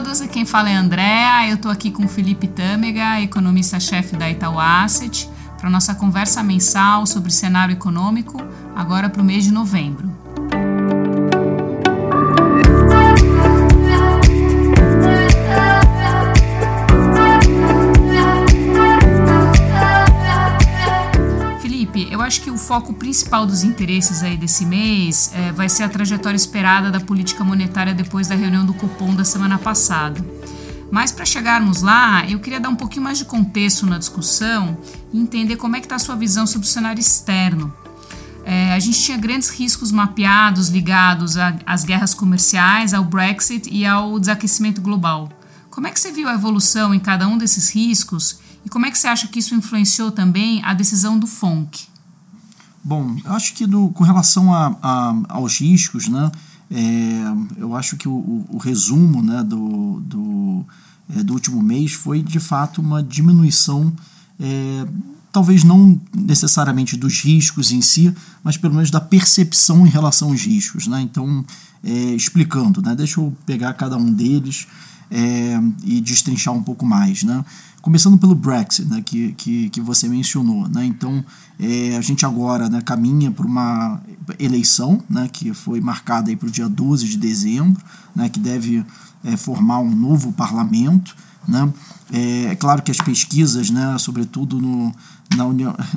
[0.00, 5.28] todos, quem fala é Andréa, eu estou aqui com Felipe Tâmega, economista-chefe da Itaú Asset,
[5.58, 8.42] para nossa conversa mensal sobre cenário econômico,
[8.74, 10.11] agora para o mês de novembro.
[22.32, 26.34] Acho que o foco principal dos interesses aí desse mês é, vai ser a trajetória
[26.34, 30.24] esperada da política monetária depois da reunião do Copom da semana passada.
[30.90, 34.78] Mas para chegarmos lá, eu queria dar um pouquinho mais de contexto na discussão
[35.12, 37.70] e entender como é que está a sua visão sobre o cenário externo.
[38.46, 41.34] É, a gente tinha grandes riscos mapeados ligados
[41.66, 45.28] às guerras comerciais, ao Brexit e ao desaquecimento global.
[45.68, 48.90] Como é que você viu a evolução em cada um desses riscos e como é
[48.90, 51.91] que você acha que isso influenciou também a decisão do FONC?
[52.84, 56.32] Bom, eu acho que do, com relação a, a, aos riscos, né,
[56.70, 60.66] é, eu acho que o, o resumo né, do, do,
[61.14, 63.92] é, do, último mês foi de fato uma diminuição,
[64.40, 64.86] é,
[65.30, 70.42] talvez não necessariamente dos riscos em si, mas pelo menos da percepção em relação aos
[70.42, 70.86] riscos.
[70.88, 71.02] Né?
[71.02, 71.44] Então,
[71.84, 74.66] é, explicando, né, deixa eu pegar cada um deles
[75.12, 77.22] é, e destrinchar um pouco mais.
[77.22, 77.44] Né?
[77.82, 80.66] Começando pelo Brexit, né, que, que, que você mencionou.
[80.68, 80.86] Né?
[80.86, 81.22] Então,
[81.60, 84.00] é, a gente agora né, caminha para uma
[84.38, 87.82] eleição né, que foi marcada para o dia 12 de dezembro,
[88.16, 88.84] né, que deve
[89.22, 91.14] é, formar um novo parlamento.
[91.46, 91.70] Né?
[92.10, 94.94] É, é, claro que as pesquisas, né, sobretudo no,
[95.36, 95.44] na,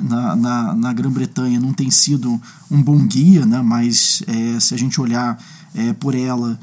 [0.02, 4.78] na, na, na Grã-Bretanha, não tem sido um bom guia, né, mas é, se a
[4.78, 5.38] gente olhar
[5.74, 6.58] é, por elas,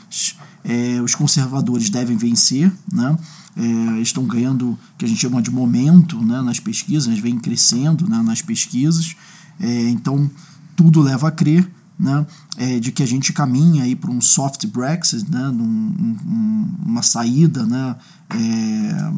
[0.64, 2.72] é, os conservadores devem vencer.
[2.92, 3.17] Né?
[3.56, 8.22] é, estão ganhando que a gente chama de momento né, nas pesquisas, vem crescendo né,
[8.23, 9.16] nas pesquisas.
[9.59, 10.30] É, então,
[10.75, 12.25] tudo leva a crer né,
[12.58, 17.66] é, de que a gente caminha para um soft Brexit, né, num, um, uma saída,
[17.66, 17.95] né,
[18.31, 19.12] é,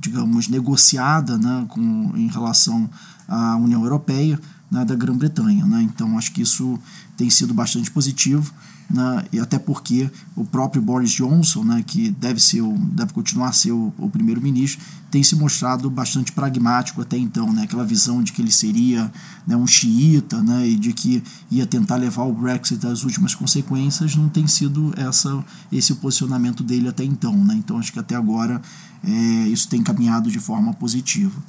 [0.00, 2.90] digamos, negociada né, com, em relação
[3.28, 4.40] à União Europeia
[4.70, 5.64] né, da Grã-Bretanha.
[5.64, 5.82] Né?
[5.82, 6.78] Então, acho que isso
[7.16, 8.52] tem sido bastante positivo
[8.88, 13.48] né, e até porque o próprio Boris Johnson, né, que deve, ser o, deve continuar
[13.48, 18.22] a ser o, o primeiro-ministro, tem se mostrado bastante pragmático até então, né, aquela visão
[18.22, 19.10] de que ele seria
[19.46, 24.14] né, um xiita né, e de que ia tentar levar o Brexit às últimas consequências,
[24.14, 27.36] não tem sido essa, esse o posicionamento dele até então.
[27.44, 28.60] Né, então acho que até agora
[29.02, 29.10] é,
[29.48, 31.42] isso tem caminhado de forma positiva.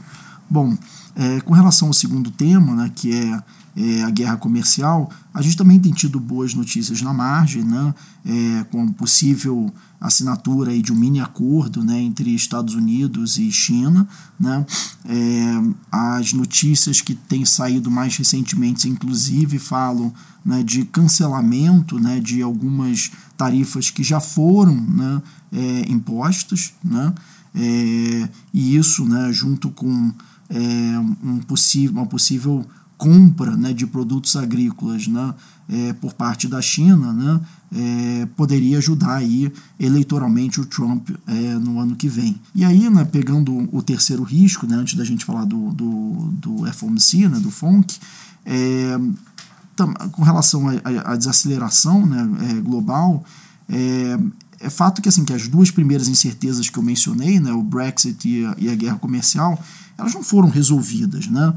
[0.49, 0.77] Bom,
[1.15, 3.43] é, com relação ao segundo tema, né, que é
[3.77, 7.93] é, a guerra comercial, a gente também tem tido boas notícias na margem, né,
[8.25, 9.71] é, com possível
[10.01, 14.07] assinatura aí de um mini acordo né, entre Estados Unidos e China.
[14.39, 14.65] Né,
[15.05, 20.11] é, as notícias que têm saído mais recentemente, inclusive, falam
[20.43, 25.21] né, de cancelamento né, de algumas tarifas que já foram né,
[25.51, 27.13] é, impostas, né,
[27.53, 30.11] é, e isso né, junto com
[30.49, 32.65] é, um possível, uma possível
[32.97, 35.33] compra né, de produtos agrícolas né,
[35.69, 37.41] é, por parte da China né,
[37.75, 42.39] é, poderia ajudar aí eleitoralmente o Trump é, no ano que vem.
[42.55, 46.73] E aí, né, pegando o terceiro risco, né, antes da gente falar do, do, do
[46.73, 47.99] FOMC, né, do FONC,
[48.45, 48.97] é,
[50.11, 50.65] com relação
[51.05, 53.23] à desaceleração né, é, global,
[54.59, 57.63] é, é fato que assim que as duas primeiras incertezas que eu mencionei, né, o
[57.63, 59.61] Brexit e a, e a guerra comercial,
[59.97, 61.27] elas não foram resolvidas.
[61.27, 61.53] Né?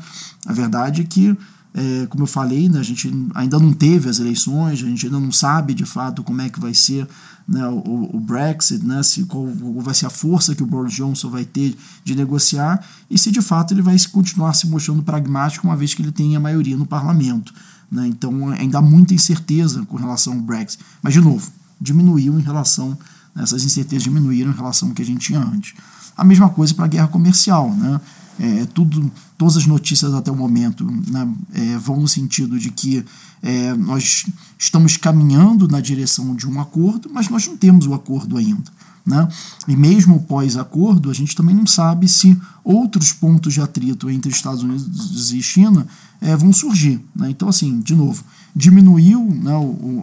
[0.47, 1.37] A verdade é que,
[1.75, 5.21] é, como eu falei, né, a gente ainda não teve as eleições, a gente ainda
[5.21, 7.06] não sabe de fato como é que vai ser
[7.47, 9.47] né, o, o, Brexit, né, se, qual,
[9.81, 13.43] vai ser a força que o Boris Johnson vai ter de negociar e se de
[13.43, 16.87] fato ele vai continuar se mostrando pragmático uma vez que ele tem a maioria no
[16.87, 17.53] parlamento.
[17.91, 18.06] Né?
[18.06, 20.83] Então ainda há muita incerteza com relação ao Brexit.
[21.03, 22.98] Mas, de novo, diminuiu em relação,
[23.34, 25.74] né, essas incertezas diminuíram em relação ao que a gente tinha antes.
[26.16, 27.70] A mesma coisa para a guerra comercial.
[27.74, 28.00] Né?
[28.38, 33.04] É, tudo, todas as notícias até o momento né, é, vão no sentido de que
[33.42, 34.27] é, nós
[34.59, 38.71] estamos caminhando na direção de um acordo, mas nós não temos o acordo ainda.
[39.10, 39.28] Né?
[39.66, 44.62] E mesmo pós-acordo, a gente também não sabe se outros pontos de atrito entre Estados
[44.62, 45.84] Unidos e China
[46.21, 47.04] é, vão surgir.
[47.16, 47.30] Né?
[47.30, 48.22] Então, assim, de novo,
[48.54, 49.51] diminuiu né,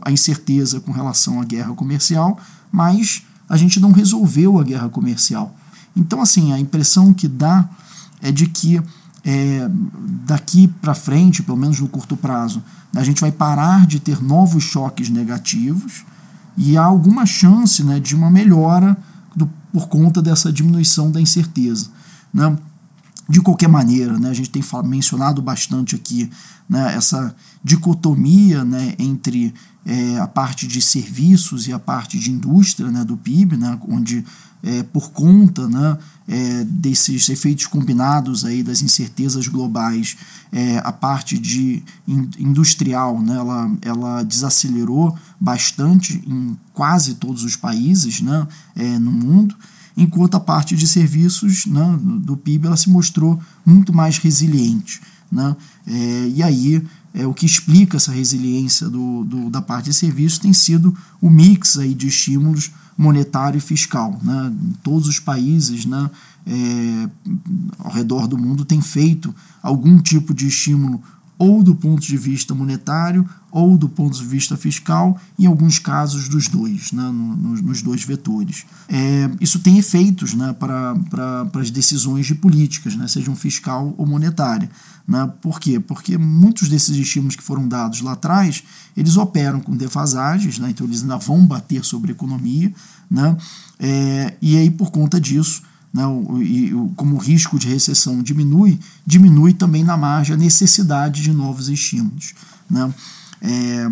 [0.02, 2.38] a incerteza com relação à guerra comercial,
[2.70, 5.56] mas a gente não resolveu a guerra comercial.
[5.96, 7.70] Então, assim, a impressão que dá
[8.22, 8.82] é de que
[9.24, 9.70] é,
[10.26, 12.62] daqui para frente, pelo menos no curto prazo,
[12.94, 16.04] a gente vai parar de ter novos choques negativos
[16.58, 18.98] e há alguma chance né, de uma melhora
[19.36, 21.90] do, por conta dessa diminuição da incerteza.
[22.34, 22.58] Né?
[23.30, 26.30] De qualquer maneira, né, a gente tem mencionado bastante aqui
[26.70, 29.54] né, essa dicotomia né, entre
[29.86, 34.24] é, a parte de serviços e a parte de indústria né, do PIB, né, onde
[34.64, 35.98] é, por conta né,
[36.28, 40.18] é, desses efeitos combinados aí das incertezas globais,
[40.52, 47.56] é, a parte de in, industrial né, ela, ela desacelerou bastante em quase todos os
[47.56, 48.48] países né,
[49.00, 49.56] no mundo
[49.98, 55.02] enquanto a parte de serviços né, do PIB ela se mostrou muito mais resiliente.
[55.32, 55.56] Né?
[55.88, 56.84] É, e aí
[57.14, 61.30] é, o que explica essa resiliência do, do, da parte de serviços tem sido o
[61.30, 64.20] mix aí de estímulos monetário e fiscal.
[64.24, 64.54] Né?
[64.84, 66.10] Todos os países né,
[66.46, 67.10] é,
[67.80, 71.02] ao redor do mundo têm feito algum tipo de estímulo
[71.38, 76.28] ou do ponto de vista monetário ou do ponto de vista fiscal, em alguns casos
[76.28, 78.66] dos dois, né, nos, nos dois vetores.
[78.88, 84.06] É, isso tem efeitos né, para, para as decisões de políticas, né, sejam fiscal ou
[84.06, 84.70] monetária.
[85.08, 85.32] Né?
[85.42, 85.80] Por quê?
[85.80, 88.64] Porque muitos desses estímulos que foram dados lá atrás,
[88.96, 92.72] eles operam com defasagens, né, então eles ainda vão bater sobre a economia,
[93.10, 93.38] né,
[93.80, 95.62] é, e aí por conta disso
[95.98, 96.04] né,
[96.44, 101.70] e como o risco de recessão diminui, diminui também na margem a necessidade de novos
[101.70, 102.36] estímulos.
[102.70, 102.94] Né?
[103.42, 103.90] É,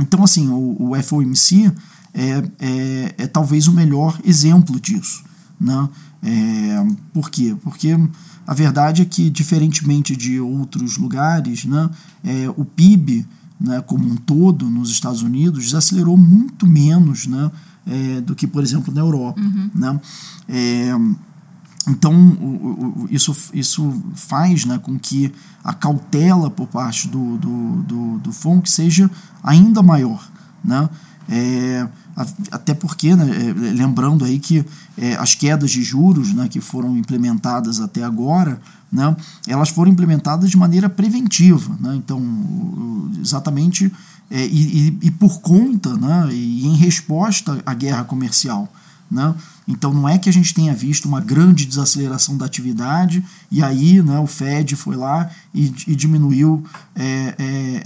[0.00, 1.72] então, assim, o, o FOMC
[2.14, 5.24] é, é, é, talvez o melhor exemplo disso.
[5.58, 5.88] Né?
[6.22, 7.56] É, por quê?
[7.60, 7.98] Porque
[8.46, 11.90] a verdade é que, diferentemente de outros lugares, né,
[12.22, 13.26] é, o PIB
[13.60, 17.50] né, como um todo nos Estados Unidos desacelerou muito menos né,
[17.86, 19.40] é, do que, por exemplo, na Europa.
[19.40, 19.70] Uhum.
[19.74, 20.00] Né?
[20.48, 20.90] É,
[21.88, 27.82] então, o, o, isso, isso faz né, com que a cautela por parte do, do,
[27.82, 29.10] do, do FONC seja
[29.42, 30.28] ainda maior.
[30.64, 30.88] Né?
[31.28, 31.88] É,
[32.50, 34.64] até porque, né, é, lembrando aí que
[34.96, 38.60] é, as quedas de juros né, que foram implementadas até agora,
[38.90, 39.14] né,
[39.46, 41.76] elas foram implementadas de maneira preventiva.
[41.80, 41.94] Né?
[41.96, 42.20] Então,
[43.20, 43.92] exatamente
[44.30, 48.72] é, e, e, por conta né, e em resposta à guerra comercial.
[49.08, 49.34] Né?
[49.68, 54.02] Então não é que a gente tenha visto uma grande desaceleração da atividade e aí
[54.02, 56.64] né, o Fed foi lá e, e diminuiu
[56.94, 57.82] é, é,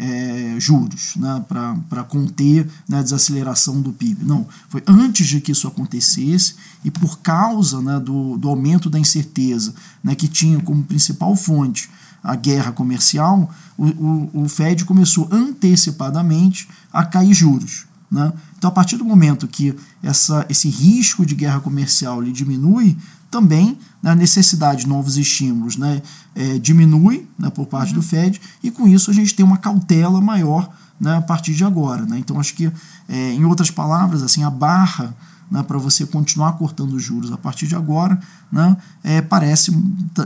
[0.54, 4.24] é, juros né, para conter né, a desaceleração do PIB.
[4.24, 8.98] Não, foi antes de que isso acontecesse e por causa né, do, do aumento da
[8.98, 11.90] incerteza né, que tinha como principal fonte
[12.22, 17.86] a guerra comercial, o, o, o Fed começou antecipadamente a cair juros.
[18.10, 18.32] Né?
[18.58, 22.96] Então, a partir do momento que essa, esse risco de guerra comercial ele diminui,
[23.30, 26.02] também né, a necessidade de novos estímulos né,
[26.34, 28.00] é, diminui né, por parte uhum.
[28.00, 30.68] do Fed, e com isso a gente tem uma cautela maior
[31.00, 32.04] né, a partir de agora.
[32.04, 32.18] Né?
[32.18, 32.70] Então, acho que,
[33.08, 35.14] é, em outras palavras, assim, a barra
[35.50, 38.20] né, para você continuar cortando os juros a partir de agora,
[38.52, 39.72] né, é, parece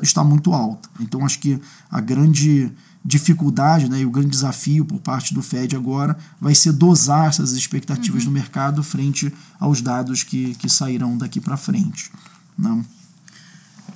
[0.03, 0.88] estar muito alta.
[1.00, 1.61] Então, acho que
[1.91, 2.71] a grande
[3.05, 7.53] dificuldade né, e o grande desafio por parte do Fed agora vai ser dosar essas
[7.53, 8.29] expectativas uhum.
[8.29, 12.11] no mercado frente aos dados que, que sairão daqui para frente.
[12.56, 12.85] Né.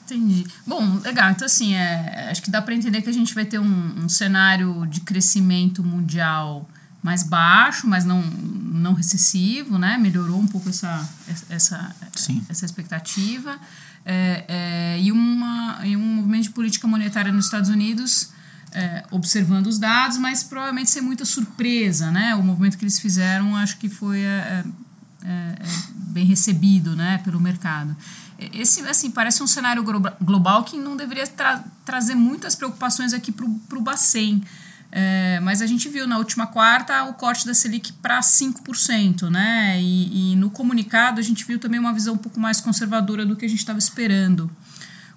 [0.05, 0.47] Entendi.
[0.67, 1.31] Bom, legal.
[1.31, 4.09] Então, assim, é, acho que dá para entender que a gente vai ter um, um
[4.09, 6.69] cenário de crescimento mundial
[7.03, 9.97] mais baixo, mas não, não recessivo, né?
[9.99, 11.09] Melhorou um pouco essa,
[11.49, 12.45] essa, Sim.
[12.49, 13.59] essa expectativa.
[14.05, 18.31] É, é, e, uma, e um movimento de política monetária nos Estados Unidos
[18.73, 22.35] é, observando os dados, mas provavelmente sem muita surpresa, né?
[22.35, 24.65] O movimento que eles fizeram acho que foi é,
[25.25, 25.55] é, é
[25.95, 27.97] bem recebido, né, pelo mercado.
[28.53, 29.83] Esse, assim, parece um cenário
[30.23, 34.43] global que não deveria tra trazer muitas preocupações aqui para o Bacen,
[34.91, 39.81] é, mas a gente viu na última quarta o corte da Selic para 5%, né?
[39.81, 43.37] E, e, no comunicado a gente viu também uma visão um pouco mais conservadora do
[43.37, 44.51] que a gente estava esperando.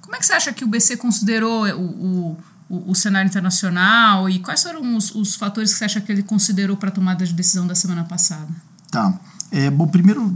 [0.02, 2.38] Como é que você acha que o BC considerou o,
[2.70, 6.24] o, o cenário internacional e quais foram os, os, fatores que você acha que ele
[6.24, 8.50] considerou para a tomada de decisão da semana passada?
[8.90, 9.18] Tá.
[9.52, 10.36] É, bom, primeiro,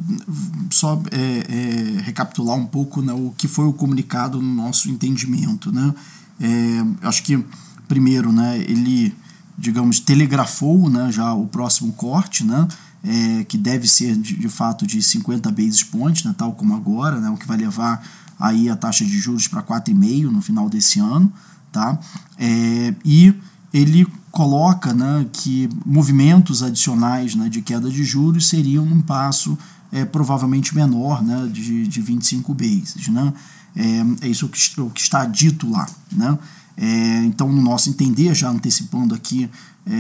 [0.70, 5.74] só é, é, recapitular um pouco né, o que foi o comunicado no nosso entendimento.
[5.74, 5.94] Né?
[6.40, 7.44] É, acho que,
[7.88, 9.14] primeiro, né, ele
[9.58, 12.68] digamos, telegrafou né, já o próximo corte, né,
[13.04, 17.20] é, que deve ser de, de, fato de 50 basis points, né, tal como agora,
[17.20, 18.04] né, o que vai levar
[18.40, 21.32] aí a taxa de juros para 4,5% no final desse ano.
[21.72, 22.00] Tá?
[22.38, 23.34] É, e
[23.74, 29.58] ele coloca né, que movimentos adicionais né, de queda de juros seriam um passo
[29.92, 33.08] é, provavelmente menor né, de, de 25 bases.
[33.08, 33.34] Né?
[33.76, 35.86] É, é isso que, o que está dito lá.
[36.12, 36.38] Né?
[36.78, 39.50] É, então, no nosso entender, já antecipando aqui
[39.86, 39.92] é,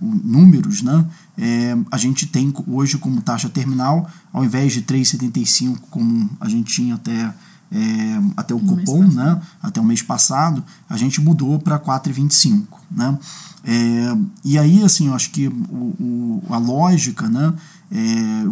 [0.00, 1.06] números, né,
[1.38, 6.72] é, a gente tem hoje como taxa terminal, ao invés de 3,75 como a gente
[6.74, 7.32] tinha até
[7.70, 12.66] é, até o cupom, né, até o mês passado, a gente mudou para 4,25.
[12.90, 13.18] Né?
[13.64, 17.52] É, e aí, assim, eu acho que o, o a lógica, né,
[17.90, 18.44] é,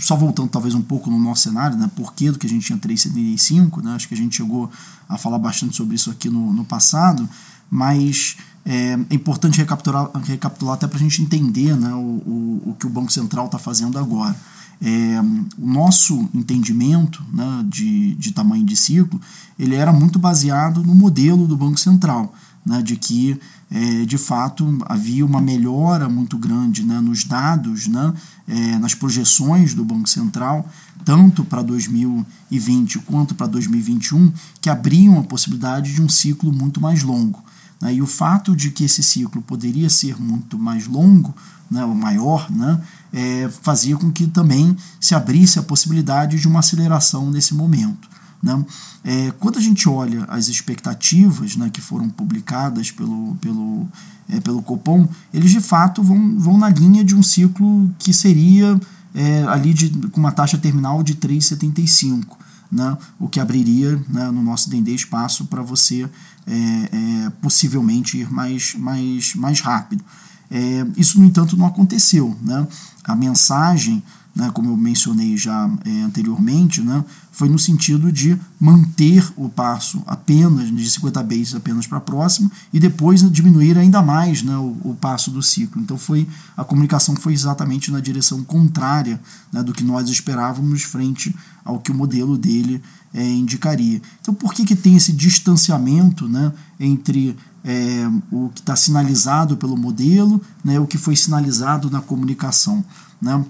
[0.00, 2.66] só voltando talvez um pouco no nosso cenário, né, por que do que a gente
[2.66, 4.70] tinha 3,75, né, acho que a gente chegou
[5.08, 7.28] a falar bastante sobre isso aqui no, no passado,
[7.70, 12.76] mas é, é importante recapitular, recapitular até para a gente entender né, o, o, o
[12.78, 14.36] que o Banco Central está fazendo agora.
[14.82, 15.20] É,
[15.58, 19.18] o nosso entendimento né, de, de tamanho de ciclo
[19.58, 24.78] ele era muito baseado no modelo do Banco Central, né, de que é, de fato
[24.86, 28.12] havia uma melhora muito grande né, nos dados, né,
[28.46, 30.68] é, nas projeções do Banco Central,
[31.04, 37.02] tanto para 2020 quanto para 2021, que abriam a possibilidade de um ciclo muito mais
[37.02, 37.42] longo.
[37.80, 41.34] Né, e o fato de que esse ciclo poderia ser muito mais longo,
[41.68, 42.80] né, ou maior, né,
[43.12, 48.15] é, fazia com que também se abrisse a possibilidade de uma aceleração nesse momento.
[48.42, 48.64] Né?
[49.04, 53.86] É, quando a gente olha as expectativas né, que foram publicadas pelo, pelo,
[54.28, 58.78] é, pelo Copom, eles de fato vão, vão na linha de um ciclo que seria
[59.14, 62.24] é, ali de, com uma taxa terminal de 3,75.
[62.70, 66.10] Né, o que abriria né, no nosso DD espaço para você
[66.46, 70.04] é, é, possivelmente ir mais, mais, mais rápido.
[70.50, 72.36] É, isso, no entanto, não aconteceu.
[72.42, 72.66] Né?
[73.04, 74.02] A mensagem,
[74.36, 77.02] né, como eu mencionei já é, anteriormente, né,
[77.32, 82.78] foi no sentido de manter o passo apenas de 50 bases apenas para próximo e
[82.78, 85.80] depois diminuir ainda mais né, o, o, passo do ciclo.
[85.80, 89.18] Então foi a comunicação foi exatamente na direção contrária
[89.50, 92.82] né, do que nós esperávamos frente ao que o modelo dele
[93.14, 94.02] é, indicaria.
[94.20, 99.78] Então por que, que tem esse distanciamento né, entre é, o que está sinalizado pelo
[99.78, 102.84] modelo, né, o que foi sinalizado na comunicação.
[103.20, 103.44] Né?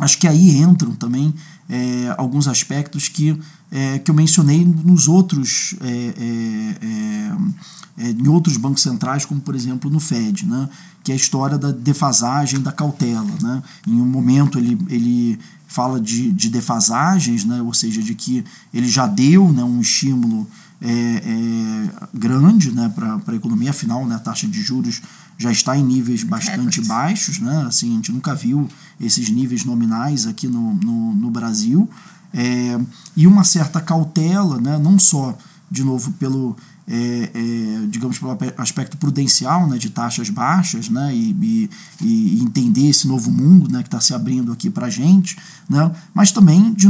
[0.00, 1.34] Acho que aí entram também
[1.68, 3.38] é, alguns aspectos que,
[3.70, 9.54] é, que eu mencionei nos outros, é, é, é, em outros bancos centrais, como por
[9.54, 10.68] exemplo no Fed, né?
[11.04, 13.30] que é a história da defasagem da cautela.
[13.42, 13.62] Né?
[13.86, 15.38] Em um momento ele, ele
[15.68, 17.60] fala de, de defasagens, né?
[17.62, 18.42] ou seja, de que
[18.72, 20.48] ele já deu né, um estímulo
[20.82, 25.02] é, é, grande né, para a economia, afinal né, a taxa de juros
[25.40, 28.68] já está em níveis bastante baixos, né, assim, a gente nunca viu
[29.00, 31.88] esses níveis nominais aqui no, no, no Brasil,
[32.30, 32.78] é,
[33.16, 35.36] e uma certa cautela, né, não só,
[35.70, 36.54] de novo, pelo,
[36.86, 41.70] é, é, digamos, pelo aspecto prudencial né, de taxas baixas né, e,
[42.02, 45.38] e, e entender esse novo mundo né, que está se abrindo aqui para a gente,
[45.70, 46.86] né, mas também de,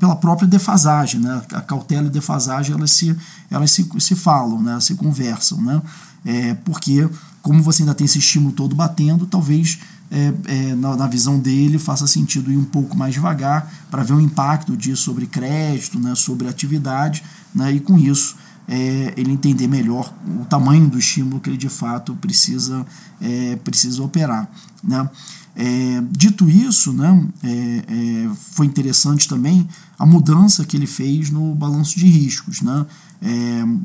[0.00, 1.20] pela própria defasagem.
[1.20, 3.16] Né, a cautela e defasagem elas se,
[3.48, 5.62] elas se, se falam, né, se conversam.
[5.62, 5.80] Né,
[6.24, 7.08] é, porque,
[7.46, 9.78] como você ainda tem esse estímulo todo batendo, talvez
[10.10, 14.14] é, é, na, na, visão dele faça sentido ir um pouco mais devagar para ver
[14.14, 17.22] o impacto disso sobre crédito, né, sobre atividade,
[17.54, 18.34] né, e com isso
[18.66, 22.84] é, ele entender melhor o tamanho do estímulo que ele de fato precisa,
[23.20, 24.50] é, precisa operar.
[24.82, 25.08] Né?
[25.54, 31.96] É, dito isso, né, é, foi interessante também a mudança que ele fez no balanço
[31.96, 32.60] de riscos.
[32.60, 32.84] Né?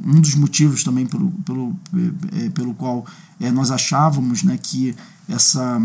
[0.04, 1.76] Um dos motivos também pelo, pelo,
[2.54, 3.06] pelo qual
[3.50, 4.96] nós achávamos né, que
[5.28, 5.82] essa,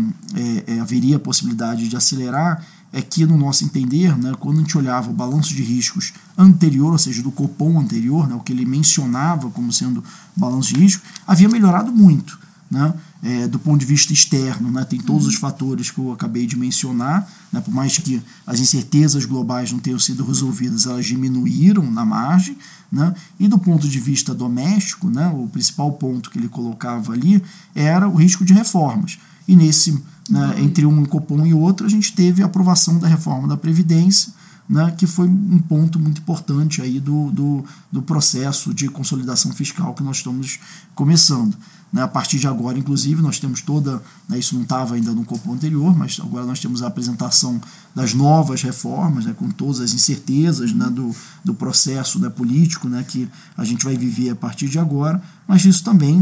[0.79, 5.09] haveria a possibilidade de acelerar é que, no nosso entender, né, quando a gente olhava
[5.09, 9.49] o balanço de riscos anterior, ou seja, do Copom anterior, né, o que ele mencionava
[9.49, 10.03] como sendo
[10.35, 12.39] balanço de risco, havia melhorado muito.
[12.69, 12.93] Né,
[13.23, 16.57] é, do ponto de vista externo, né, tem todos os fatores que eu acabei de
[16.57, 22.05] mencionar, né, por mais que as incertezas globais não tenham sido resolvidas, elas diminuíram na
[22.05, 22.57] margem,
[22.91, 27.43] né, e do ponto de vista doméstico, né, o principal ponto que ele colocava ali
[27.73, 29.17] era o risco de reformas.
[29.47, 29.97] E nesse
[30.29, 34.33] né, entre um Copom e outro, a gente teve a aprovação da reforma da Previdência,
[34.69, 39.93] né, que foi um ponto muito importante aí do, do, do processo de consolidação fiscal
[39.93, 40.59] que nós estamos
[40.93, 41.55] começando.
[41.91, 44.01] Né, a partir de agora, inclusive, nós temos toda.
[44.27, 47.61] Né, isso não estava ainda no corpo anterior, mas agora nós temos a apresentação
[47.95, 51.15] das novas reformas, né, com todas as incertezas né, do,
[51.45, 55.21] do processo né, político né, que a gente vai viver a partir de agora.
[55.47, 56.21] Mas isso também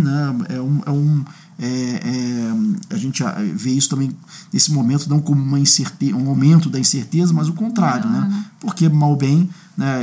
[0.50, 1.26] é, um, é, um,
[1.58, 3.24] é, é a gente
[3.56, 4.16] vê isso também
[4.54, 8.46] nesse momento, não como uma incerteza, um aumento da incerteza, mas o contrário, né, né?
[8.60, 9.50] porque mal bem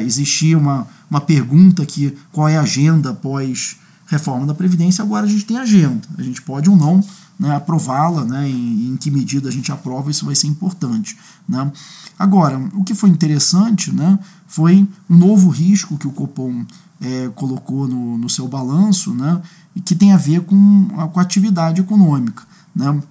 [0.04, 3.76] existia uma, uma pergunta que qual é a agenda após
[4.12, 6.06] reforma da Previdência, agora a gente tem agenda.
[6.16, 7.02] A gente pode ou não
[7.38, 11.18] né, aprová-la, né, em, em, que medida a gente aprova, isso vai ser importante.
[11.48, 11.72] Né.
[12.18, 16.64] Agora, o que foi interessante né, foi um novo risco que o Copom
[17.00, 19.40] é, colocou no, no seu balanço, né,
[19.84, 22.44] que tem a ver com a, com a atividade econômica.
[22.74, 23.02] Né.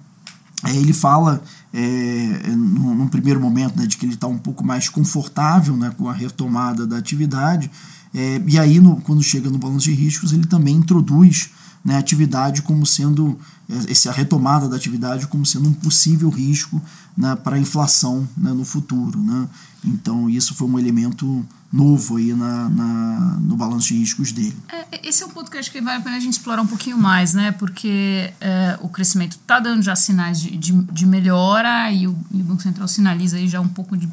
[0.64, 1.42] É, ele fala
[1.72, 6.08] é, num, primeiro momento, né, de que ele está um pouco mais confortável né, com
[6.08, 7.70] a retomada da atividade,
[8.14, 11.50] é, e aí, no, quando chega no balanço de riscos, ele também introduz
[11.84, 13.38] né, a atividade como sendo,
[13.68, 16.80] é, essa retomada da atividade como sendo um possível risco
[17.16, 19.20] né, para a inflação né, no futuro.
[19.20, 19.48] Né?
[19.84, 24.56] Então, isso foi um elemento novo aí na, na, no balanço de riscos dele.
[24.70, 26.66] É, esse é um ponto que acho que vale a pena a gente explorar um
[26.66, 27.50] pouquinho mais, né?
[27.52, 32.42] Porque é, o crescimento está dando já sinais de, de, de melhora e o, e
[32.42, 34.06] o, Banco Central sinaliza aí já um pouco de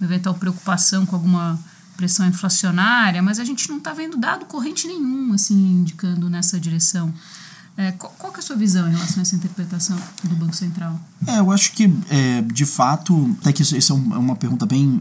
[0.00, 1.58] eventual preocupação com alguma
[1.96, 7.12] pressão inflacionária, mas a gente não está vendo dado corrente nenhum assim indicando nessa direção.
[7.76, 11.00] É, qual, qual é a sua visão em relação a essa interpretação do Banco Central?
[11.26, 14.66] É, eu acho que, é, de fato, até que isso, isso é, é uma pergunta
[14.66, 15.00] bem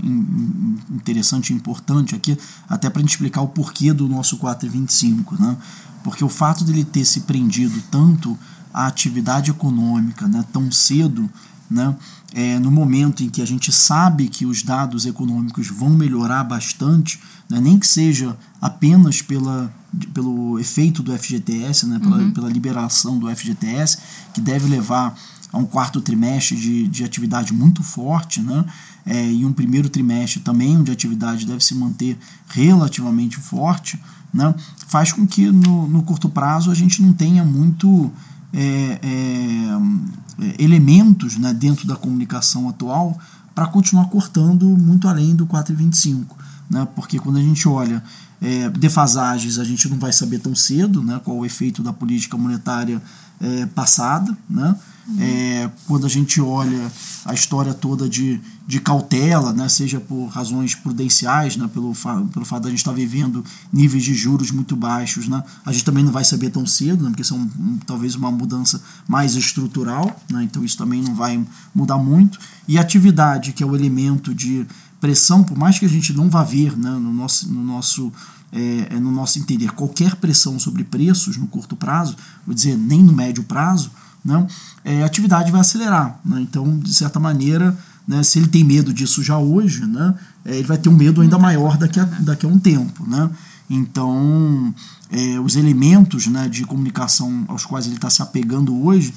[0.89, 2.38] interessante e importante aqui,
[2.69, 5.57] até para a gente explicar o porquê do nosso 4,25, né?
[6.01, 8.39] Porque o fato dele ter se prendido tanto
[8.74, 11.29] à atividade econômica né, tão cedo,
[11.69, 11.95] né,
[12.33, 17.19] é, no momento em que a gente sabe que os dados econômicos vão melhorar bastante,
[17.50, 19.73] né, nem que seja apenas pela,
[20.13, 22.31] pelo efeito do FGTS, né, pela, uhum.
[22.31, 23.97] pela liberação do FGTS,
[24.33, 25.17] que deve levar
[25.51, 28.63] a um quarto trimestre de, de atividade muito forte, né,
[29.05, 34.01] é, e um primeiro trimestre também onde a atividade deve se manter relativamente forte,
[34.33, 34.55] né,
[34.88, 38.09] faz com que no, no curto prazo a gente não tenha muito
[38.53, 43.17] é, é, elementos né, dentro da comunicação atual
[43.53, 46.25] para continuar cortando muito além do 4,25.
[46.70, 48.03] Né, porque quando a gente olha
[48.41, 52.38] é, defasagens, a gente não vai saber tão cedo né, qual o efeito da política
[52.38, 53.01] monetária
[53.39, 54.36] é, passada.
[54.50, 54.75] Né,
[55.20, 56.91] é, quando a gente olha
[57.25, 61.93] a história toda de, de cautela, né, seja por razões prudenciais, né, pelo,
[62.31, 65.72] pelo fato de a gente estar tá vivendo níveis de juros muito baixos, né, a
[65.72, 69.36] gente também não vai saber tão cedo, né, porque são um, talvez uma mudança mais
[69.36, 71.43] estrutural, né, então isso também não vai
[71.74, 72.39] mudar muito.
[72.67, 74.65] E atividade, que é o elemento de
[75.00, 78.12] pressão, por mais que a gente não vá ver né, no nosso, no nosso
[78.51, 83.01] é, é no nosso entender qualquer pressão sobre preços no curto prazo, vou dizer nem
[83.01, 83.91] no médio prazo,
[84.23, 84.45] né,
[84.83, 86.19] é, a atividade vai acelerar.
[86.23, 86.41] Né?
[86.41, 90.15] Então, de certa maneira, né, se ele tem medo disso já hoje, né,
[90.46, 93.07] é, ele vai ter um medo ainda maior daqui a, daqui a um tempo.
[93.07, 93.29] Né?
[93.69, 94.74] Então,
[95.09, 99.13] é, os elementos né, de comunicação aos quais ele está se apegando hoje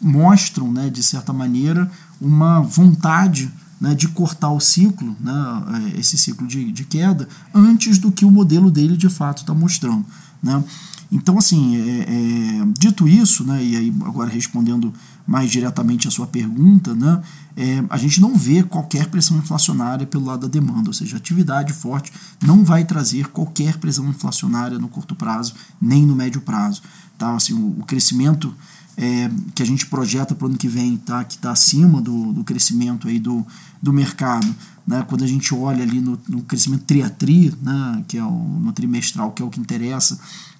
[0.00, 3.50] mostram, né, de certa maneira, uma vontade
[3.80, 8.24] né, de cortar o ciclo, né, é, esse ciclo de, de queda, antes do que
[8.24, 10.04] o modelo dele de fato está mostrando.
[10.42, 10.62] Né?
[11.10, 14.92] Então, assim, é, é, dito isso, né, e aí agora respondendo
[15.26, 17.22] mais diretamente a sua pergunta, né,
[17.56, 21.72] é, a gente não vê qualquer pressão inflacionária pelo lado da demanda, ou seja, atividade
[21.72, 22.12] forte
[22.44, 26.82] não vai trazer qualquer pressão inflacionária no curto prazo, nem no médio prazo.
[27.16, 27.34] Tá?
[27.34, 28.54] Assim, o, o crescimento
[28.96, 31.24] é, que a gente projeta para o ano que vem, tá?
[31.24, 33.46] que está acima do, do crescimento aí do,
[33.80, 34.54] do mercado,
[34.86, 35.04] né?
[35.08, 38.04] quando a gente olha ali no, no crescimento tri a tri, né?
[38.06, 40.18] que é o, no trimestral, que é o que interessa,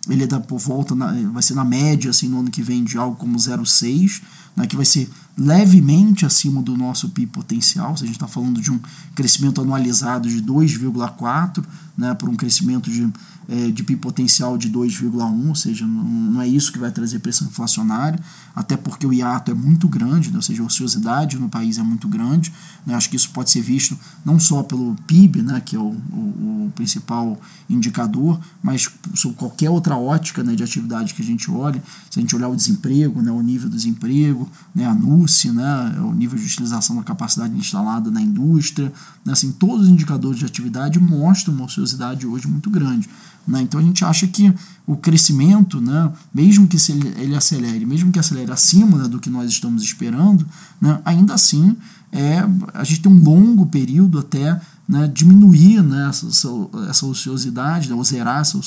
[0.08, 2.98] ele dá por volta, na, vai ser na média assim, no ano que vem de
[2.98, 4.22] algo como 0,6,
[4.56, 4.66] né?
[4.66, 5.08] que vai ser
[5.38, 8.80] levemente acima do nosso PIB potencial, se a gente está falando de um
[9.14, 11.62] crescimento anualizado de 2,4,
[11.96, 12.14] né?
[12.14, 13.10] por um crescimento de
[13.48, 17.20] é, de PIB potencial de 2,1, ou seja, não, não, é isso que vai trazer
[17.20, 18.18] pressão inflacionária,
[18.54, 21.82] até porque o hiato é muito grande, né, ou seja, a ociosidade no país é
[21.82, 22.52] muito grande.
[22.84, 25.94] Né, acho que isso pode ser visto não só pelo PIB, né, que é o,
[26.12, 31.50] o, o principal indicador, mas sob qualquer outra ótica né, de atividade que a gente
[31.50, 31.80] olhe,
[32.10, 36.00] se a gente olhar o desemprego, né, o nível do desemprego, né, a NUSE, né,
[36.00, 38.92] o nível de utilização da capacidade instalada na indústria,
[39.24, 41.85] né, assim, todos os indicadores de atividade mostram uma ociosidade
[42.26, 43.08] hoje muito grande.
[43.46, 43.62] Né?
[43.62, 44.52] Então a gente acha que
[44.86, 49.30] o crescimento, né, mesmo que ele, ele acelere, mesmo que acelere acima né, do que
[49.30, 50.46] nós estamos esperando,
[50.80, 51.76] né, ainda assim
[52.12, 56.26] é, a gente tem um longo período até né, diminuir né, essa,
[56.88, 58.58] essa ociosidade, né, ou zerar essa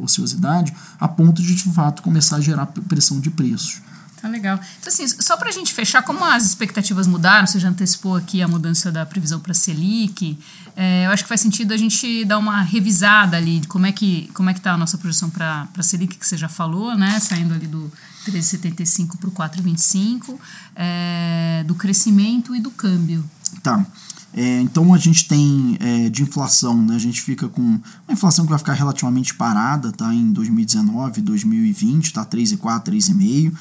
[0.00, 3.80] ociosidade, a ponto de de fato começar a gerar pressão de preços.
[4.20, 4.60] Tá legal.
[4.78, 8.42] Então, assim, só para a gente fechar, como as expectativas mudaram, você já antecipou aqui
[8.42, 10.38] a mudança da previsão para Selic,
[10.76, 13.92] é, eu acho que faz sentido a gente dar uma revisada ali de como é
[13.92, 17.18] que como é que está a nossa projeção para Selic, que você já falou, né?
[17.18, 17.90] Saindo ali do
[18.26, 20.38] 13,75 para o 4,25,
[20.76, 23.24] é, do crescimento e do câmbio.
[23.62, 23.84] Tá.
[24.32, 28.44] É, então a gente tem é, de inflação, né, a gente fica com uma inflação
[28.44, 33.52] que vai ficar relativamente parada tá, em 2019, 2020, tá 3,4, 3,5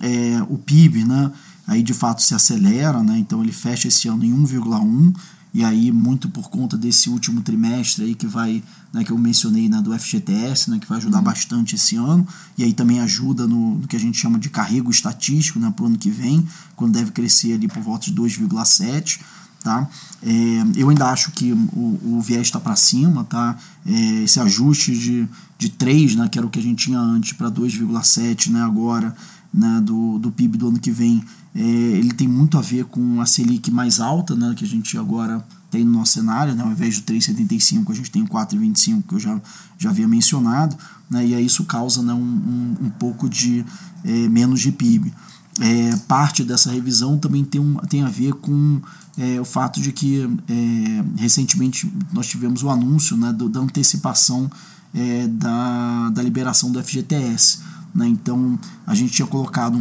[0.00, 1.30] é, o PIB, né,
[1.66, 5.14] aí de fato se acelera, né, então ele fecha esse ano em 1,1,
[5.54, 8.60] e aí muito por conta desse último trimestre aí que vai,
[8.92, 11.24] né, que eu mencionei né, do FGTS, né, que vai ajudar uhum.
[11.24, 12.26] bastante esse ano,
[12.58, 15.84] e aí também ajuda no, no que a gente chama de carrego estatístico né, para
[15.84, 19.20] o ano que vem, quando deve crescer ali por volta de 2,7%.
[19.62, 19.88] Tá?
[20.22, 20.30] É,
[20.76, 23.56] eu ainda acho que o, o viés está para cima, tá?
[23.86, 25.26] É, esse ajuste de,
[25.56, 29.16] de 3, né, que era o que a gente tinha antes, para 2,7 né, agora,
[29.54, 33.20] né, do, do PIB do ano que vem, é, ele tem muito a ver com
[33.20, 36.72] a Selic mais alta, né, que a gente agora tem no nosso cenário, né, ao
[36.72, 39.40] invés de 3,75 a gente tem 4,25 que eu já,
[39.78, 40.76] já havia mencionado,
[41.08, 43.64] né, e aí isso causa né, um, um, um pouco de
[44.02, 45.12] é, menos de PIB.
[45.60, 48.80] É, parte dessa revisão também tem, um, tem a ver com
[49.16, 54.50] é, o fato de que é, recentemente nós tivemos o anúncio né, do, da antecipação
[54.92, 57.60] é, da, da liberação do FGTS.
[57.94, 58.08] Né?
[58.08, 59.78] Então a gente tinha colocado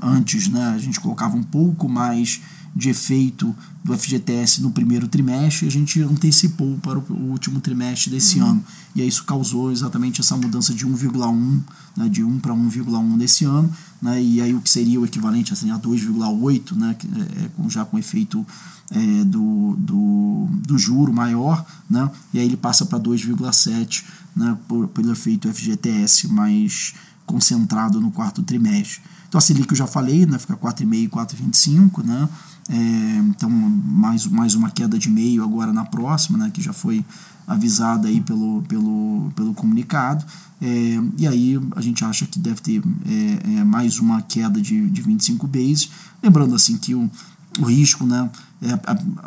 [0.00, 2.40] antes, né, a gente colocava um pouco mais
[2.76, 8.10] de efeito do FGTS no primeiro trimestre e a gente antecipou para o último trimestre
[8.10, 8.50] desse uhum.
[8.50, 8.64] ano.
[8.94, 11.60] E aí isso causou exatamente essa mudança de 1,1,
[11.96, 15.52] né, de 1 para 1,1 desse ano, né, e aí o que seria o equivalente
[15.52, 18.46] assim, a 2,8, né, é, é, com, já com efeito
[18.90, 24.04] é, do, do, do juro maior, né, e aí ele passa para 2,7
[24.36, 26.94] né, por, pelo efeito FGTS mais
[27.28, 29.00] concentrado no quarto trimestre.
[29.28, 32.28] Então a Selic eu já falei, né, fica 4,5 e 4,25, né,
[32.70, 37.04] é, então, mais, mais uma queda de meio agora na próxima, né, que já foi
[37.46, 40.24] avisada aí pelo, pelo, pelo comunicado.
[40.60, 44.88] É, e aí a gente acha que deve ter é, é mais uma queda de,
[44.90, 45.90] de 25 bases.
[46.22, 47.10] Lembrando assim que o,
[47.58, 48.28] o risco, né,
[48.60, 48.78] é,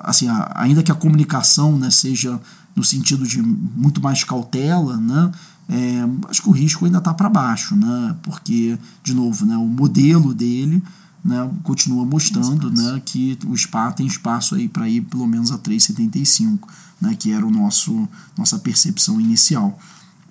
[0.04, 2.40] assim, ainda que a comunicação né, seja
[2.76, 5.32] no sentido de muito mais cautela, né,
[5.72, 9.66] é, acho que o risco ainda está para baixo, né, porque, de novo, né, o
[9.66, 10.84] modelo dele
[11.24, 15.58] né, continua mostrando né, que o SPA tem espaço aí para ir pelo menos a
[15.58, 16.60] 3,75,
[17.00, 18.06] né, que era o nosso
[18.38, 19.80] nossa percepção inicial.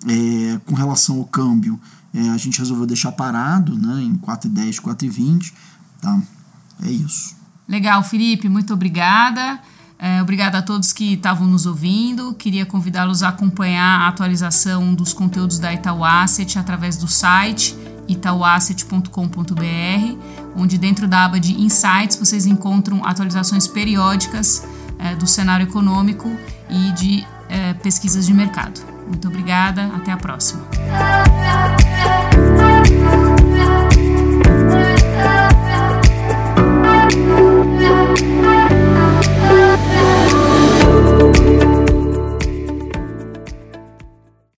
[0.07, 1.79] É, com relação ao câmbio,
[2.13, 5.53] é, a gente resolveu deixar parado né, em 4,10, 4,20.
[5.99, 6.21] Tá?
[6.83, 7.35] É isso.
[7.67, 9.59] Legal, Felipe, muito obrigada.
[10.01, 12.33] É, obrigada a todos que estavam nos ouvindo.
[12.33, 20.17] Queria convidá-los a acompanhar a atualização dos conteúdos da Itaú Asset através do site itauasset.com.br,
[20.55, 24.67] onde dentro da aba de Insights vocês encontram atualizações periódicas
[24.99, 26.27] é, do cenário econômico
[26.67, 28.81] e de é, pesquisas de mercado.
[29.07, 30.65] Muito obrigada, até a próxima.